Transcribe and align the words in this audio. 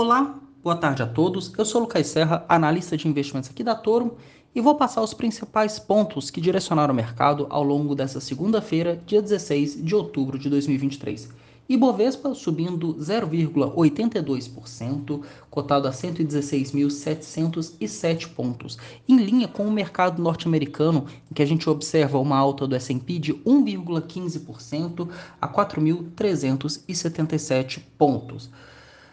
Olá, 0.00 0.38
boa 0.62 0.76
tarde 0.76 1.02
a 1.02 1.06
todos. 1.08 1.52
Eu 1.58 1.64
sou 1.64 1.80
Lucas 1.80 2.06
Serra, 2.06 2.44
analista 2.48 2.96
de 2.96 3.08
investimentos 3.08 3.50
aqui 3.50 3.64
da 3.64 3.74
Toro, 3.74 4.16
e 4.54 4.60
vou 4.60 4.76
passar 4.76 5.02
os 5.02 5.12
principais 5.12 5.80
pontos 5.80 6.30
que 6.30 6.40
direcionaram 6.40 6.94
o 6.94 6.96
mercado 6.96 7.48
ao 7.50 7.64
longo 7.64 7.96
dessa 7.96 8.20
segunda-feira, 8.20 9.02
dia 9.04 9.20
16 9.20 9.84
de 9.84 9.96
outubro 9.96 10.38
de 10.38 10.48
2023. 10.48 11.30
Ibovespa 11.68 12.32
subindo 12.32 12.94
0,82%, 12.94 15.24
cotado 15.50 15.88
a 15.88 15.90
116.707 15.90 18.28
pontos, 18.28 18.78
em 19.08 19.16
linha 19.16 19.48
com 19.48 19.66
o 19.66 19.72
mercado 19.72 20.22
norte-americano, 20.22 21.06
em 21.28 21.34
que 21.34 21.42
a 21.42 21.46
gente 21.46 21.68
observa 21.68 22.20
uma 22.20 22.38
alta 22.38 22.68
do 22.68 22.76
S&P 22.76 23.18
de 23.18 23.34
1,15% 23.34 25.08
a 25.40 25.48
4.377 25.48 27.80
pontos. 27.98 28.48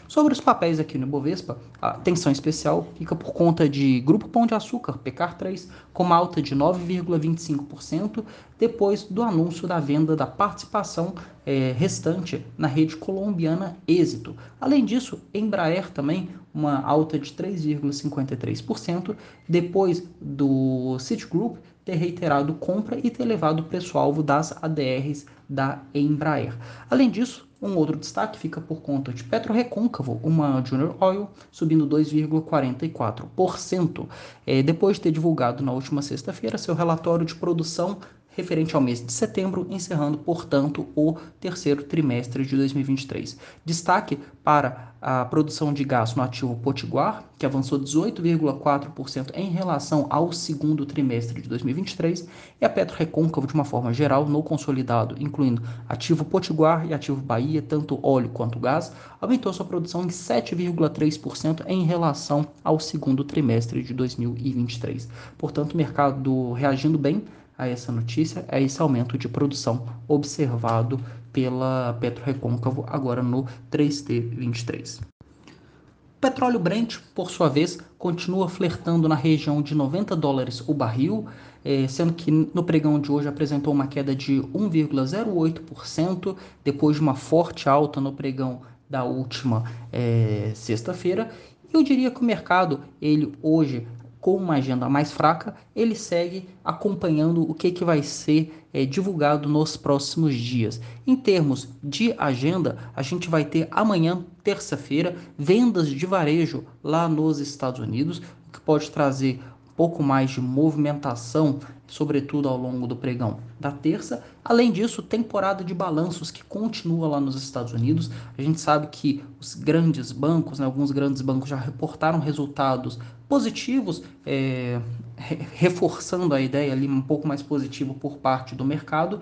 Sobre 0.07 0.33
os 0.33 0.39
papéis 0.39 0.79
aqui 0.79 0.97
no 0.97 1.05
Ibovespa, 1.05 1.59
a 1.79 1.89
atenção 1.89 2.31
especial 2.31 2.87
fica 2.95 3.15
por 3.15 3.33
conta 3.33 3.69
de 3.69 3.99
Grupo 3.99 4.27
Pão 4.27 4.47
de 4.47 4.55
Açúcar, 4.55 4.97
PECAR3, 4.99 5.67
com 5.93 6.01
uma 6.03 6.15
alta 6.15 6.41
de 6.41 6.55
9,25% 6.55 8.23
depois 8.59 9.03
do 9.03 9.21
anúncio 9.21 9.67
da 9.67 9.79
venda 9.79 10.15
da 10.15 10.25
participação 10.25 11.13
é, 11.45 11.73
restante 11.77 12.43
na 12.57 12.67
rede 12.67 12.95
colombiana 12.95 13.77
Êxito. 13.87 14.35
Além 14.59 14.83
disso, 14.83 15.21
Embraer 15.33 15.91
também 15.91 16.29
uma 16.53 16.81
alta 16.81 17.19
de 17.19 17.31
3,53% 17.31 19.15
depois 19.47 20.03
do 20.21 20.97
Citigroup 20.99 21.57
ter 21.83 21.95
reiterado 21.95 22.53
compra 22.55 22.97
e 23.01 23.11
ter 23.11 23.25
levado 23.25 23.59
o 23.59 23.63
preço-alvo 23.63 24.23
das 24.23 24.55
ADRs 24.61 25.25
da 25.47 25.83
Embraer. 25.93 26.57
Além 26.89 27.11
disso, 27.11 27.47
um 27.61 27.77
outro 27.77 27.97
destaque 27.97 28.39
fica 28.39 28.59
por 28.59 28.81
conta 28.81 29.13
de 29.13 29.23
Petro 29.23 29.53
Recôncavo, 29.53 30.19
uma 30.23 30.61
Junior 30.63 30.95
Oil, 30.99 31.29
subindo 31.51 31.87
2,44%, 31.87 34.07
é, 34.45 34.61
depois 34.61 34.97
de 34.97 35.03
ter 35.03 35.11
divulgado 35.11 35.63
na 35.63 35.71
última 35.71 36.01
sexta-feira 36.01 36.57
seu 36.57 36.75
relatório 36.75 37.25
de 37.25 37.35
produção 37.35 37.99
referente 38.35 38.75
ao 38.75 38.81
mês 38.81 39.03
de 39.03 39.11
setembro, 39.11 39.65
encerrando, 39.69 40.17
portanto, 40.17 40.87
o 40.95 41.15
terceiro 41.39 41.83
trimestre 41.83 42.45
de 42.45 42.55
2023. 42.55 43.37
Destaque 43.63 44.19
para 44.43 44.93
a 45.01 45.23
produção 45.23 45.71
de 45.71 45.83
gás 45.83 46.15
no 46.15 46.23
ativo 46.23 46.55
Potiguar, 46.55 47.23
que 47.37 47.45
avançou 47.45 47.79
18,4% 47.79 49.31
em 49.33 49.49
relação 49.49 50.07
ao 50.09 50.31
segundo 50.31 50.85
trimestre 50.85 51.41
de 51.41 51.47
2023, 51.47 52.27
e 52.59 52.65
a 52.65 52.69
Petro 52.69 52.97
Recôncavo, 52.97 53.47
de 53.47 53.53
uma 53.53 53.63
forma 53.63 53.93
geral, 53.93 54.25
no 54.25 54.43
consolidado, 54.43 55.15
incluindo 55.19 55.61
ativo 55.87 56.25
Potiguar 56.25 56.85
e 56.87 56.93
ativo 56.93 57.21
Bahia, 57.21 57.61
tanto 57.61 57.99
óleo 58.01 58.29
quanto 58.29 58.59
gás, 58.59 58.91
aumentou 59.21 59.53
sua 59.53 59.65
produção 59.65 60.03
em 60.03 60.07
7,3% 60.07 61.63
em 61.67 61.83
relação 61.85 62.47
ao 62.63 62.79
segundo 62.79 63.23
trimestre 63.23 63.83
de 63.83 63.93
2023. 63.93 65.07
Portanto, 65.37 65.73
o 65.73 65.77
mercado 65.77 66.51
reagindo 66.53 66.97
bem 66.97 67.23
a 67.57 67.67
essa 67.67 67.91
notícia 67.91 68.45
é 68.47 68.61
esse 68.61 68.81
aumento 68.81 69.17
de 69.17 69.27
produção 69.27 69.85
observado 70.07 70.99
pela 71.31 71.97
Petro 71.99 72.23
Recôncavo 72.23 72.85
agora 72.87 73.21
no 73.21 73.45
3T23. 73.71 75.01
O 75.01 76.21
petróleo 76.21 76.59
Brent, 76.59 76.97
por 77.13 77.29
sua 77.29 77.49
vez, 77.49 77.77
continua 77.97 78.49
flertando 78.49 79.07
na 79.07 79.15
região 79.15 79.61
de 79.61 79.75
90 79.75 80.15
dólares 80.15 80.63
o 80.67 80.73
barril, 80.73 81.27
eh, 81.63 81.87
sendo 81.87 82.13
que 82.13 82.31
no 82.31 82.63
pregão 82.63 82.99
de 82.99 83.11
hoje 83.11 83.27
apresentou 83.27 83.73
uma 83.73 83.87
queda 83.87 84.15
de 84.15 84.41
1,08%, 84.53 86.35
depois 86.63 86.95
de 86.95 87.01
uma 87.01 87.15
forte 87.15 87.69
alta 87.69 88.01
no 88.01 88.13
pregão 88.13 88.61
da 88.89 89.03
última 89.03 89.63
é, 89.91 90.51
sexta-feira. 90.55 91.29
Eu 91.73 91.83
diria 91.83 92.09
que 92.09 92.21
o 92.21 92.23
mercado, 92.23 92.81
ele 93.01 93.33
hoje 93.41 93.85
com 94.25 94.37
uma 94.37 94.55
agenda 94.55 94.89
mais 94.89 95.11
fraca, 95.11 95.53
ele 95.75 95.93
segue 95.93 96.49
acompanhando 96.63 97.47
o 97.47 97.53
que, 97.53 97.69
que 97.69 97.85
vai 97.85 98.01
ser 98.01 98.65
é, 98.73 98.83
divulgado 98.83 99.47
nos 99.47 99.77
próximos 99.77 100.33
dias. 100.33 100.81
Em 101.05 101.15
termos 101.15 101.67
de 101.83 102.11
agenda, 102.17 102.75
a 102.95 103.03
gente 103.03 103.29
vai 103.29 103.45
ter 103.45 103.67
amanhã, 103.69 104.25
terça-feira, 104.43 105.15
vendas 105.37 105.87
de 105.87 106.07
varejo 106.07 106.63
lá 106.83 107.07
nos 107.07 107.37
Estados 107.37 107.79
Unidos, 107.79 108.17
o 108.47 108.51
que 108.51 108.59
pode 108.59 108.89
trazer 108.89 109.39
pouco 109.75 110.01
mais 110.01 110.31
de 110.31 110.41
movimentação, 110.41 111.59
sobretudo 111.87 112.47
ao 112.47 112.57
longo 112.57 112.87
do 112.87 112.95
pregão 112.95 113.39
da 113.59 113.71
terça. 113.71 114.23
Além 114.43 114.71
disso, 114.71 115.01
temporada 115.01 115.63
de 115.63 115.73
balanços 115.73 116.31
que 116.31 116.43
continua 116.43 117.07
lá 117.07 117.19
nos 117.19 117.35
Estados 117.35 117.73
Unidos. 117.73 118.09
A 118.37 118.41
gente 118.41 118.59
sabe 118.59 118.87
que 118.87 119.23
os 119.39 119.53
grandes 119.53 120.11
bancos, 120.11 120.59
né, 120.59 120.65
alguns 120.65 120.91
grandes 120.91 121.21
bancos 121.21 121.49
já 121.49 121.55
reportaram 121.55 122.19
resultados 122.19 122.99
positivos, 123.27 124.03
é, 124.25 124.79
reforçando 125.17 126.33
a 126.33 126.41
ideia 126.41 126.71
ali 126.71 126.87
um 126.87 127.01
pouco 127.01 127.27
mais 127.27 127.41
positivo 127.41 127.93
por 127.93 128.17
parte 128.17 128.55
do 128.55 128.65
mercado. 128.65 129.21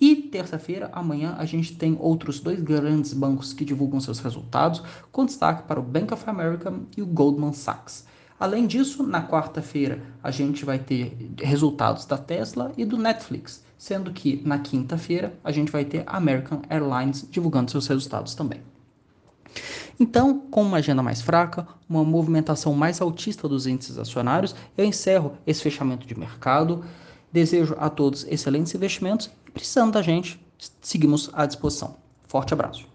E 0.00 0.14
terça-feira, 0.14 0.90
amanhã, 0.92 1.34
a 1.38 1.44
gente 1.44 1.74
tem 1.74 1.96
outros 1.98 2.38
dois 2.38 2.60
grandes 2.60 3.12
bancos 3.12 3.52
que 3.52 3.64
divulgam 3.64 3.98
seus 3.98 4.20
resultados, 4.20 4.80
com 5.10 5.24
destaque 5.24 5.64
para 5.64 5.80
o 5.80 5.82
Bank 5.82 6.14
of 6.14 6.22
America 6.30 6.72
e 6.96 7.02
o 7.02 7.06
Goldman 7.06 7.52
Sachs. 7.52 8.06
Além 8.38 8.66
disso, 8.66 9.02
na 9.02 9.26
quarta-feira 9.26 10.00
a 10.22 10.30
gente 10.30 10.64
vai 10.64 10.78
ter 10.78 11.16
resultados 11.40 12.04
da 12.04 12.16
Tesla 12.16 12.72
e 12.76 12.84
do 12.84 12.96
Netflix, 12.96 13.64
sendo 13.76 14.12
que 14.12 14.40
na 14.44 14.58
quinta-feira 14.58 15.34
a 15.42 15.50
gente 15.50 15.72
vai 15.72 15.84
ter 15.84 16.04
American 16.06 16.62
Airlines 16.70 17.26
divulgando 17.30 17.70
seus 17.70 17.86
resultados 17.88 18.34
também. 18.34 18.60
Então, 19.98 20.38
com 20.38 20.62
uma 20.62 20.76
agenda 20.76 21.02
mais 21.02 21.20
fraca, 21.20 21.66
uma 21.88 22.04
movimentação 22.04 22.72
mais 22.74 23.00
altista 23.00 23.48
dos 23.48 23.66
índices 23.66 23.98
acionários, 23.98 24.54
eu 24.76 24.84
encerro 24.84 25.32
esse 25.44 25.62
fechamento 25.62 26.06
de 26.06 26.16
mercado. 26.16 26.84
Desejo 27.32 27.76
a 27.78 27.90
todos 27.90 28.24
excelentes 28.28 28.74
investimentos 28.74 29.30
e 29.46 29.50
precisando 29.50 29.92
da 29.92 30.02
gente, 30.02 30.40
seguimos 30.80 31.28
à 31.32 31.44
disposição. 31.44 31.96
Forte 32.26 32.54
abraço. 32.54 32.87